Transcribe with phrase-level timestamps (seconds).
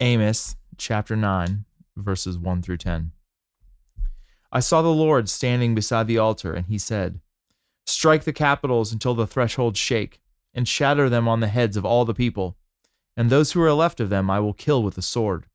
[0.00, 1.64] Amos chapter 9,
[1.96, 3.10] verses 1 through 10.
[4.52, 7.20] I saw the Lord standing beside the altar, and he said,
[7.84, 10.20] Strike the capitals until the thresholds shake,
[10.54, 12.56] and shatter them on the heads of all the people.
[13.16, 15.46] And those who are left of them I will kill with the sword.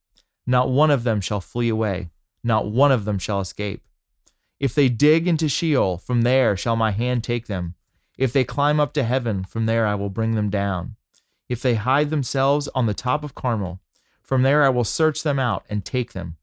[0.46, 2.10] Not one of them shall flee away,
[2.44, 3.88] not one of them shall escape.
[4.60, 7.76] If they dig into Sheol, from there shall my hand take them.
[8.18, 10.98] If they climb up to heaven, from there I will bring them down.
[11.48, 13.80] If they hide themselves on the top of Carmel,
[14.34, 16.38] from there I will search them out and take them.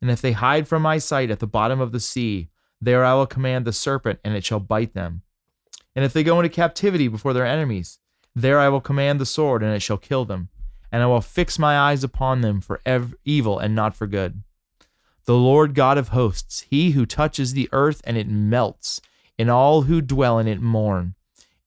[0.00, 3.14] And if they hide from my sight at the bottom of the sea, there I
[3.14, 5.22] will command the serpent, and it shall bite them.
[5.96, 7.98] And if they go into captivity before their enemies,
[8.32, 10.50] there I will command the sword, and it shall kill them.
[10.92, 14.44] And I will fix my eyes upon them for ev- evil and not for good.
[15.24, 19.00] The Lord God of hosts, he who touches the earth and it melts,
[19.36, 21.16] and all who dwell in it mourn,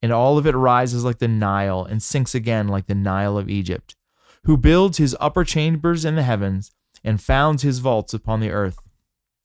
[0.02, 3.50] and all of it rises like the Nile and sinks again like the Nile of
[3.50, 3.98] Egypt,
[4.46, 6.72] who builds his upper chambers in the heavens
[7.04, 8.80] and founds his vaults upon the earth,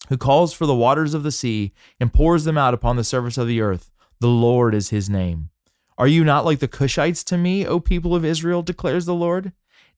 [0.08, 3.38] who calls for the waters of the sea and pours them out upon the surface
[3.38, 3.90] of the earth.
[4.20, 5.50] The Lord is his name.
[5.96, 9.52] Are you not like the Cushites to me, O people of Israel, declares the Lord?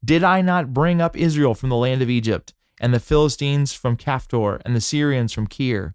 [0.04, 3.96] Did I not bring up Israel from the land of Egypt, and the Philistines from
[3.96, 5.94] Caphtor, and the Syrians from Kir?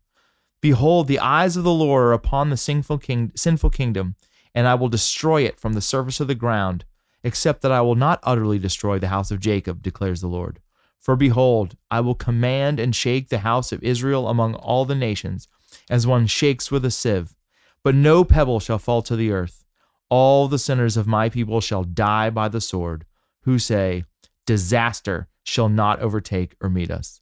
[0.61, 4.15] Behold, the eyes of the Lord are upon the sinful, king, sinful kingdom,
[4.55, 6.85] and I will destroy it from the surface of the ground,
[7.23, 10.59] except that I will not utterly destroy the house of Jacob, declares the Lord.
[10.99, 15.47] For behold, I will command and shake the house of Israel among all the nations,
[15.89, 17.35] as one shakes with a sieve.
[17.83, 19.63] But no pebble shall fall to the earth.
[20.09, 23.05] All the sinners of my people shall die by the sword,
[23.41, 24.05] who say,
[24.45, 27.21] Disaster shall not overtake or meet us.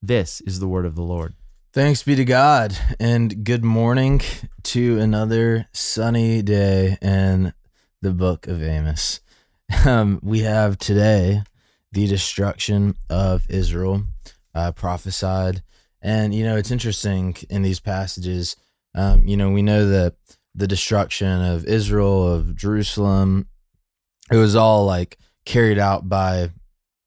[0.00, 1.34] This is the word of the Lord.
[1.72, 4.22] Thanks be to God, and good morning
[4.64, 7.52] to another sunny day in
[8.00, 9.20] the book of Amos.
[9.86, 11.42] Um, we have today
[11.92, 14.02] the destruction of Israel
[14.54, 15.62] uh, prophesied.
[16.02, 18.56] And, you know, it's interesting in these passages,
[18.94, 20.14] um, you know, we know that
[20.54, 23.48] the destruction of Israel, of Jerusalem,
[24.30, 26.50] it was all like carried out by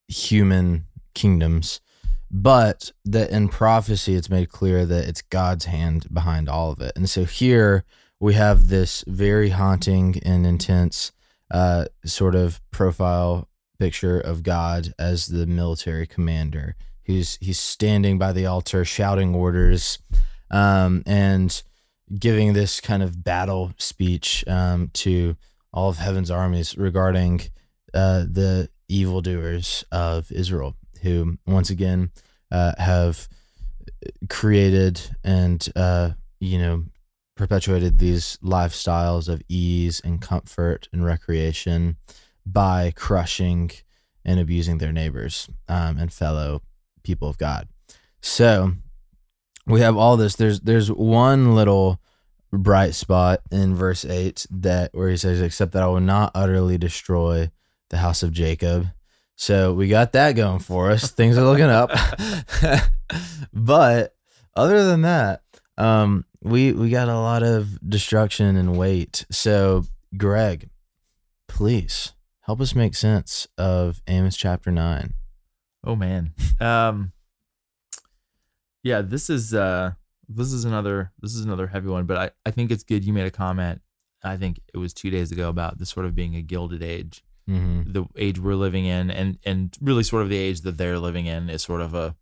[0.07, 1.81] human kingdoms.
[2.29, 6.93] But that in prophecy, it's made clear that it's God's hand behind all of it.
[6.95, 7.83] And so here
[8.19, 11.11] we have this very haunting and intense
[11.51, 13.47] uh, sort of profile
[13.79, 16.75] picture of God as the military commander.
[17.03, 19.99] He's he's standing by the altar, shouting orders,
[20.49, 21.61] um, and
[22.17, 25.35] giving this kind of battle speech um, to
[25.73, 27.41] all of heaven's armies regarding
[27.93, 32.11] uh, the evildoers of Israel, who once again
[32.51, 33.27] uh, have
[34.29, 36.83] created and uh, you know
[37.35, 41.97] perpetuated these lifestyles of ease and comfort and recreation
[42.45, 43.71] by crushing
[44.23, 46.61] and abusing their neighbors um, and fellow
[47.03, 47.67] people of God.
[48.21, 48.73] So
[49.65, 50.35] we have all this.
[50.35, 51.99] There's there's one little
[52.51, 56.77] bright spot in verse eight that where he says, "Except that I will not utterly
[56.77, 57.51] destroy
[57.89, 58.87] the house of Jacob."
[59.35, 61.09] So we got that going for us.
[61.11, 61.89] Things are looking up.
[63.53, 64.15] but
[64.55, 65.41] other than that,
[65.77, 69.25] um, we we got a lot of destruction and weight.
[69.31, 69.85] So
[70.17, 70.69] Greg,
[71.47, 75.13] please help us make sense of Amos chapter 9.
[75.83, 76.33] Oh man.
[76.59, 77.11] Um
[78.83, 79.93] Yeah, this is uh
[80.27, 83.13] this is another this is another heavy one, but I I think it's good you
[83.13, 83.81] made a comment.
[84.23, 87.23] I think it was 2 days ago about this sort of being a gilded age.
[87.49, 87.91] Mm-hmm.
[87.91, 91.25] The age we're living in and and really sort of the age that they're living
[91.25, 92.15] in is sort of a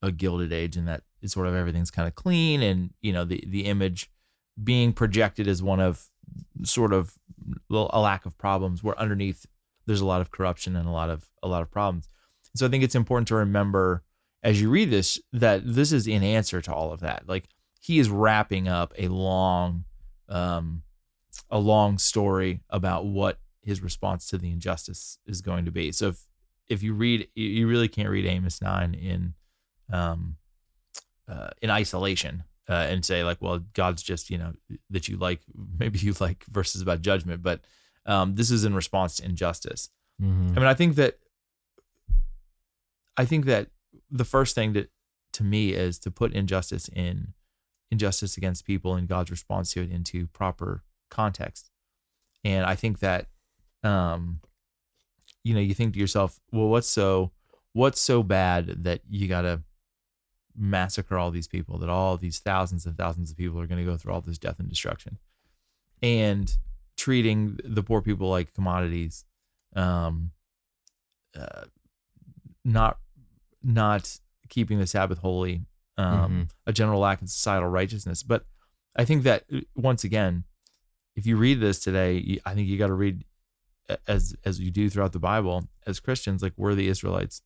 [0.00, 3.24] a gilded age in that it's sort of everything's kind of clean and you know
[3.24, 4.10] the the image
[4.62, 6.08] being projected as one of
[6.64, 7.18] sort of
[7.70, 9.46] a lack of problems where underneath
[9.86, 12.08] there's a lot of corruption and a lot of a lot of problems.
[12.54, 14.02] So I think it's important to remember
[14.42, 17.24] as you read this that this is in answer to all of that.
[17.26, 17.48] Like
[17.80, 19.84] he is wrapping up a long
[20.28, 20.82] um
[21.50, 25.92] a long story about what his response to the injustice is going to be.
[25.92, 26.26] So if
[26.68, 29.34] if you read you really can't read Amos 9 in
[29.92, 30.36] um
[31.32, 34.52] uh, in isolation uh, and say like well God's just you know
[34.90, 35.40] that you like
[35.78, 37.60] maybe you like verses about judgment but
[38.06, 39.88] um, this is in response to injustice.
[40.20, 40.52] Mm-hmm.
[40.56, 41.18] I mean, I think that
[43.16, 43.68] I think that
[44.10, 44.90] the first thing that
[45.34, 47.34] to me is to put injustice in
[47.90, 51.70] injustice against people and God's response to it into proper context.
[52.44, 53.26] And I think that
[53.82, 54.40] um
[55.44, 57.32] you know, you think to yourself, well, what's so
[57.72, 59.62] what's so bad that you got to
[60.56, 63.90] massacre all these people, that all these thousands and thousands of people are going to
[63.90, 65.18] go through all this death and destruction.
[66.02, 66.56] And
[66.96, 69.24] treating the poor people like commodities,
[69.74, 70.32] um,
[71.36, 71.64] uh,
[72.64, 72.98] not
[73.62, 74.18] not
[74.48, 75.62] keeping the Sabbath holy,
[75.96, 78.22] um, a general lack of societal righteousness.
[78.22, 78.44] But
[78.96, 80.44] I think that uh, once again,
[81.16, 83.24] if you read this today, I think you got to read
[84.06, 87.42] as as you do throughout the Bible as Christians, like we're the Israelites,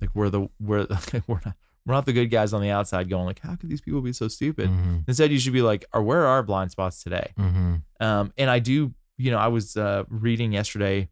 [0.00, 0.86] like we're the we're
[1.26, 3.80] we're not we're not the good guys on the outside going like, how could these
[3.80, 4.70] people be so stupid?
[4.70, 4.98] Mm-hmm.
[5.06, 7.32] Instead, you should be like, or where are our blind spots today?
[7.38, 7.74] Mm-hmm.
[8.00, 11.08] Um, and I do, you know, I was uh, reading yesterday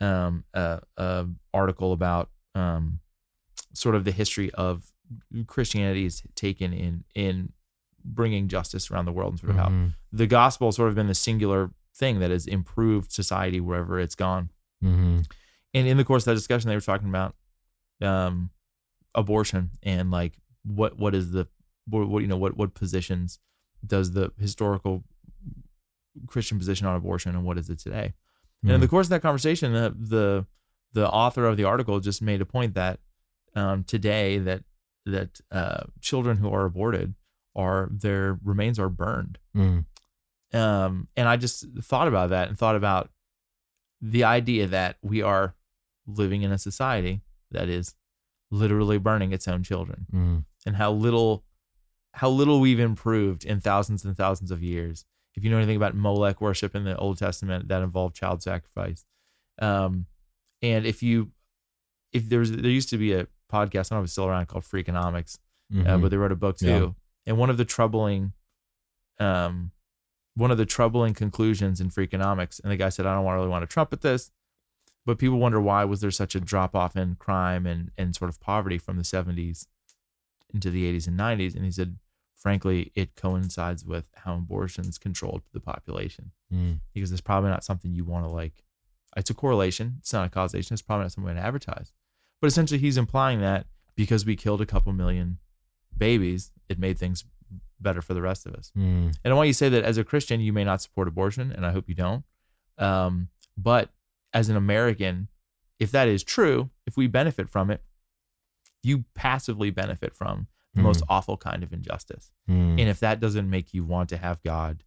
[0.00, 3.00] um, a, a article about um,
[3.74, 4.90] sort of the history of
[5.46, 7.52] Christianity is taken in in
[8.04, 9.88] bringing justice around the world and sort of how Mm-hmm.
[10.12, 14.14] the gospel has sort of been the singular thing that has improved society wherever it's
[14.14, 14.50] gone.
[14.82, 15.18] Mm-hmm.
[15.74, 17.34] And in the course of that discussion, they were talking about
[18.00, 18.50] um,
[19.14, 20.34] abortion and like
[20.64, 21.46] what what is the
[21.88, 23.38] what, what you know what what positions
[23.86, 25.04] does the historical
[26.26, 28.14] Christian position on abortion and what is it today?
[28.62, 30.46] And in the course of that conversation, the the
[30.92, 32.98] the author of the article just made a point that
[33.54, 34.64] um, today that
[35.06, 37.14] that uh, children who are aborted
[37.54, 39.38] are their remains are burned.
[39.56, 40.56] Mm-hmm.
[40.56, 43.10] Um, and I just thought about that and thought about
[44.00, 45.54] the idea that we are
[46.06, 47.20] living in a society
[47.50, 47.94] that is
[48.50, 50.38] literally burning its own children Mm-hmm.
[50.66, 51.44] and how little
[52.14, 55.04] how little we've improved in thousands and thousands of years.
[55.34, 59.04] If you know anything about Molech worship in the Old Testament, that involved child sacrifice.
[59.60, 60.06] Um,
[60.62, 61.30] and if you
[62.12, 64.26] if there was there used to be a podcast, I don't know if it's still
[64.26, 65.38] around called Freakonomics,
[65.86, 66.66] uh, but they wrote a book too.
[66.66, 66.84] Mm-hmm.
[66.84, 66.90] Yeah.
[67.26, 68.32] And one of the troubling,
[69.20, 69.70] um,
[70.34, 73.48] one of the troubling conclusions in Freakonomics, and the guy said, I don't want, really
[73.48, 74.30] want to trumpet this,
[75.08, 78.28] but people wonder why was there such a drop off in crime and and sort
[78.28, 79.66] of poverty from the 70s
[80.52, 81.96] into the 80s and 90s, and he said,
[82.36, 86.74] frankly, it coincides with how abortions controlled the population Mm-hmm.
[86.94, 88.64] because it's probably not something you want to like.
[89.16, 89.96] It's a correlation.
[90.00, 90.72] It's not a causation.
[90.74, 91.92] It's probably not something to advertise.
[92.40, 95.38] But essentially, he's implying that because we killed a couple million
[95.96, 97.24] babies, it made things
[97.80, 98.72] better for the rest of us.
[98.76, 99.10] Mm-hmm.
[99.22, 101.52] And I want you to say that as a Christian, you may not support abortion,
[101.52, 102.24] and I hope you don't.
[102.78, 103.90] Um, but
[104.32, 105.28] as an American,
[105.78, 107.82] if that is true, if we benefit from it,
[108.82, 112.30] you passively benefit from the most awful kind of injustice.
[112.48, 112.78] Mm-hmm.
[112.78, 114.84] And if that doesn't make you want to have God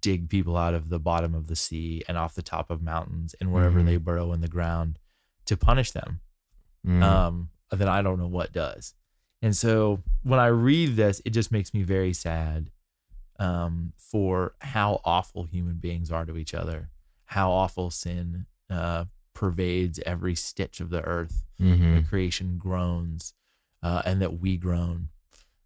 [0.00, 3.34] dig people out of the bottom of the sea and off the top of mountains
[3.40, 3.86] and wherever Mhm.
[3.86, 4.98] they burrow in the ground
[5.46, 6.20] to punish them,
[6.86, 7.02] Mm-hmm.
[7.02, 8.94] um, then I don't know what does.
[9.40, 12.70] And so when I read this, it just makes me very sad
[13.40, 16.90] um, for how awful human beings are to each other,
[17.28, 19.04] how awful sin uh,
[19.34, 21.96] pervades every stitch of the earth Mm-hmm.
[21.96, 23.34] the creation groans
[23.82, 25.08] uh, and that we groan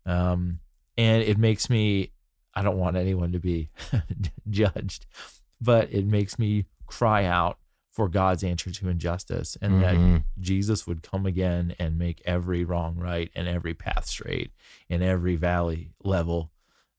[0.07, 0.61] um,
[0.97, 2.13] and it makes me
[2.55, 3.69] i don't want anyone to be
[4.51, 5.07] judged
[5.61, 7.59] but it makes me cry out
[7.91, 10.25] for god's answer to injustice and that Mhm.
[10.41, 14.51] jesus would come again and make every wrong right and every path straight
[14.89, 16.51] and every valley level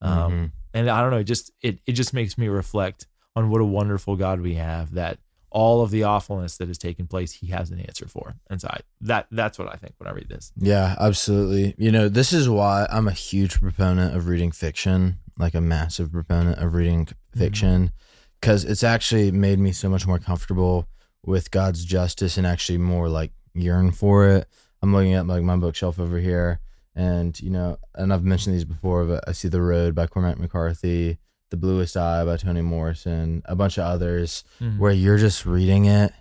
[0.01, 0.51] um, Mhm.
[0.75, 3.65] and i don't know it just it, it just makes me reflect on what a
[3.65, 5.19] wonderful god we have that
[5.50, 8.68] all of the awfulness that has taken place he has an answer for and so
[8.69, 11.75] I, that that's what i think when i read this Yeah, absolutely.
[11.77, 16.12] You know, this is why I'm a huge proponent of reading fiction, like a massive
[16.12, 17.39] proponent of reading mm-hmm.
[17.39, 17.91] fiction,
[18.39, 20.88] because it's actually made me so much more comfortable
[21.25, 24.47] with God's justice and actually more like yearn for it.
[24.81, 26.60] I'm looking at like my bookshelf over here,
[26.96, 30.39] and you know, and I've mentioned these before, but I see The Road by Cormac
[30.39, 31.17] McCarthy,
[31.53, 34.79] The Bluest Eye by Toni Morrison, a bunch of others Mhm.
[34.79, 36.12] where you're just reading it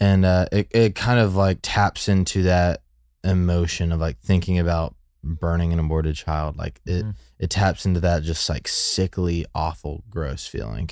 [0.00, 2.82] and uh, it, it kind of like taps into that
[3.22, 7.14] emotion of like thinking about burning an aborted child like it Mhm.
[7.38, 10.90] it taps into that just like sickly awful gross feeling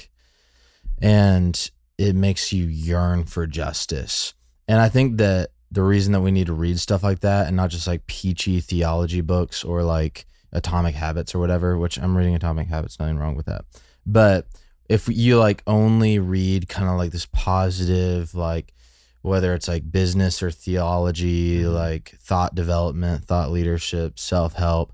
[1.03, 4.35] and it makes you yearn for justice
[4.69, 7.57] and i think that the reason that we need to read stuff like that and
[7.57, 10.25] not just like peachy theology books or like
[10.57, 13.63] atomic habits or whatever which i'm reading atomic habits nothing wrong with that.
[14.07, 14.47] But
[14.89, 18.73] if you like only read kind of like this positive like
[19.23, 21.75] whether it's like business or theology Mhm.
[21.75, 24.93] like thought development thought leadership self-help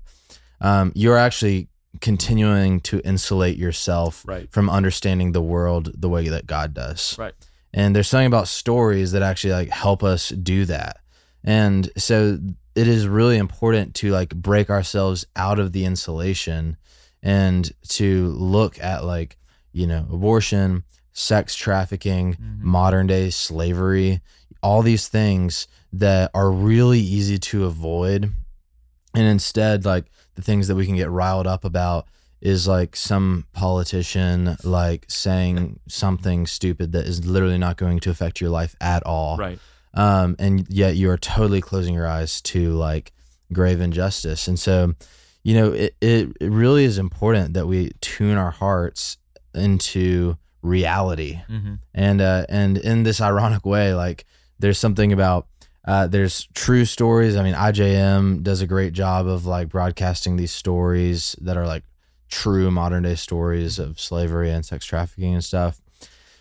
[0.61, 1.67] um, you're actually
[2.01, 4.51] continuing to insulate yourself right.
[4.51, 7.15] from understanding the world the way that god does.
[7.19, 7.33] Right.
[7.73, 10.97] And there's something about stories that actually like help us do that.
[11.43, 12.39] And so
[12.75, 16.77] it is really important to like break ourselves out of the insulation
[17.21, 19.37] and to look at like
[19.71, 22.59] you know abortion sex trafficking Mhm.
[22.61, 24.21] modern day slavery
[24.61, 28.31] all these things that are really easy to avoid.
[29.13, 32.07] And instead like the things that we can get riled up about
[32.41, 38.39] is like some politician like saying something stupid that is literally not going to affect
[38.41, 39.37] your life at all.
[39.37, 39.59] Right
[39.93, 43.11] um, and yet you are totally closing your eyes to like
[43.51, 44.47] grave injustice.
[44.47, 44.93] And so,
[45.43, 49.17] you know, it, it, it really is important that we tune our hearts
[49.53, 51.41] into reality.
[51.49, 51.75] Mm-hmm.
[51.93, 54.25] And uh, and in this ironic way, like
[54.59, 55.47] there's something about
[55.85, 57.35] uh, there's true stories.
[57.35, 61.83] I mean, IJM does a great job of like broadcasting these stories that are like
[62.29, 65.81] true modern day stories of slavery and sex trafficking and stuff.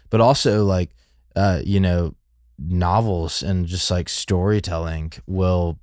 [0.09, 0.91] But also like
[1.35, 2.15] uh, you know,
[2.59, 5.79] novels and just like storytelling will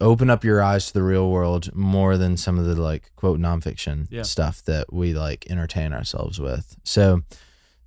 [0.00, 3.40] open up your eyes to the real world more than some of the like quote
[3.40, 4.22] nonfiction Yeah.
[4.22, 6.76] stuff that we like entertain ourselves with.
[6.84, 7.22] So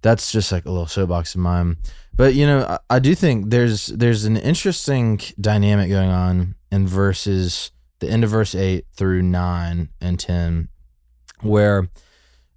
[0.01, 1.77] that's just like a little soapbox of mine.
[2.15, 6.87] But you know, I, I do think there's there's an interesting dynamic going on in
[6.87, 10.69] verses the end of verse eight through nine and ten,
[11.41, 11.89] where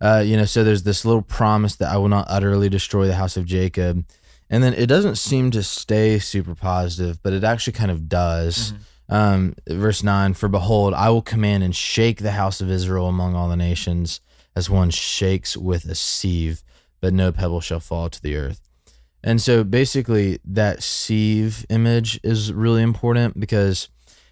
[0.00, 3.14] uh, you know, so there's this little promise that I will not utterly destroy the
[3.14, 4.04] house of Jacob.
[4.52, 8.74] And then it doesn't seem to stay super positive, but it actually kind of does.
[9.08, 13.34] Um, verse 9 For behold, I will command and shake the house of Israel among
[13.34, 14.20] all the nations,
[14.54, 16.62] as one shakes with a sieve,
[17.00, 18.60] but no pebble shall fall to the earth.
[19.24, 23.88] And so basically, that sieve image is really important because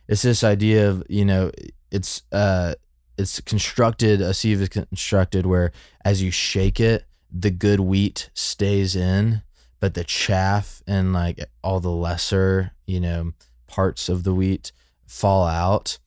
[0.07, 1.51] it's this idea of, you know,
[1.91, 2.75] it's, uh,
[3.17, 5.73] it's constructed, a sieve is constructed where
[6.05, 9.43] as you shake it, the good wheat stays in,
[9.81, 13.33] but the chaff and like all the lesser, you know,
[13.67, 14.73] parts of the wheat
[15.07, 15.99] fall out.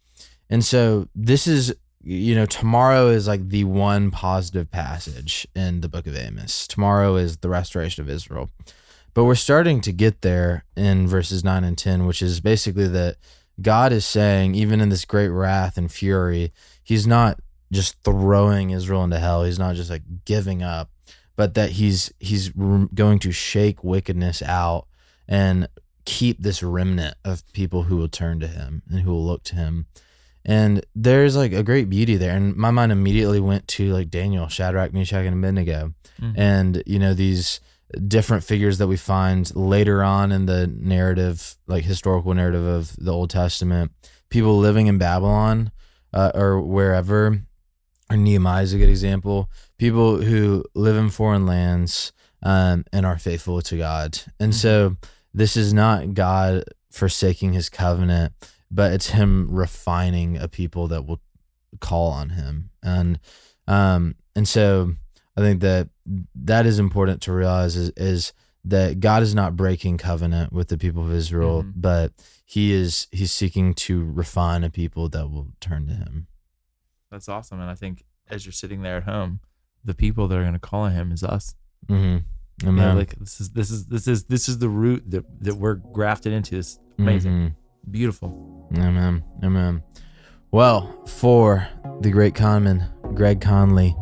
[0.50, 5.90] And so this is, you know, tomorrow is like the one positive passage in the
[5.90, 6.68] book of Amos.
[6.68, 8.52] Tomorrow is the restoration of Israel.
[9.14, 13.18] But we're starting to get there in verses 9 and 10, which is basically that
[13.62, 16.52] God is saying, even in this great wrath and fury,
[16.84, 17.40] he's not
[17.72, 19.44] just throwing Israel into hell.
[19.44, 20.90] He's not just like giving up,
[21.36, 24.88] but that he's he's going to shake wickedness out
[25.28, 25.68] and
[26.06, 29.56] keep this remnant of people who will turn to him and who will look to
[29.56, 29.88] him.
[30.46, 32.36] And there's like a great beauty there.
[32.36, 35.94] And my mind immediately went to like Daniel, Shadrach, Meshach, and Abednego.
[36.22, 36.34] Mhm.
[36.36, 37.62] And, you know, these
[38.08, 43.14] different figures that we find later on in the narrative, like historical narrative of the
[43.14, 43.92] Old Testament,
[44.30, 45.72] people living in Babylon
[46.12, 47.42] uh, or wherever,
[48.10, 49.50] or Nehemiah is a good example.
[49.78, 54.20] People who live in foreign lands um, and are faithful to God.
[54.40, 54.98] And so
[55.34, 58.34] this is not God forsaking his covenant,
[58.70, 61.22] but it's him refining a people that will
[61.80, 62.70] call on him.
[62.84, 63.20] And
[63.68, 64.94] um and so
[65.36, 65.90] I think that
[66.36, 68.34] that is important to realize is, is
[68.66, 71.74] that God is not breaking covenant with the people of Israel, Mhm.
[71.76, 72.12] but
[72.46, 76.28] he is he's seeking to refine a people that will turn to him.
[77.14, 77.60] That's awesome.
[77.62, 79.40] And I think as you're sitting there at home,
[79.86, 81.54] the people that are going to call on him is us.
[81.88, 82.18] Mm-hmm.
[82.64, 82.98] Yeah, Amen.
[82.98, 86.34] like this is this is this is this is the root that that we're grafted
[86.34, 86.56] into.
[86.56, 87.56] This amazing, Mhm.
[87.92, 88.68] beautiful.
[88.78, 89.24] Amen.
[89.44, 89.84] Amen.
[90.52, 91.68] Well, for
[92.02, 93.96] the great conman, Greg Conley,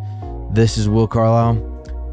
[0.54, 1.58] this is Will Carlisle,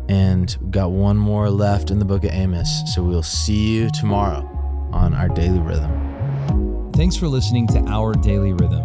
[0.09, 2.83] and we've got one more left in the book of Amos.
[2.95, 4.43] So we'll see you tomorrow
[4.93, 6.91] on our daily rhythm.
[6.95, 8.85] Thanks for listening to Our Daily Rhythm.